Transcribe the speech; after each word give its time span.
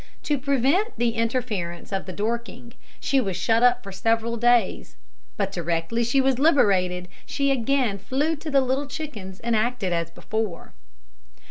To 0.23 0.39
prevent 0.39 0.97
the 0.97 1.09
interference 1.11 1.91
of 1.91 2.07
the 2.07 2.11
Dorking, 2.11 2.73
she 2.99 3.21
was 3.21 3.37
shut 3.37 3.61
up 3.61 3.83
for 3.83 3.91
several 3.91 4.35
days; 4.35 4.95
but 5.37 5.51
directly 5.51 6.03
she 6.03 6.19
was 6.19 6.39
liberated, 6.39 7.07
she 7.23 7.51
again 7.51 7.99
flew 7.99 8.35
to 8.37 8.49
the 8.49 8.61
little 8.61 8.87
chickens 8.87 9.39
and 9.41 9.55
acted 9.55 9.93
as 9.93 10.09
before. 10.09 10.73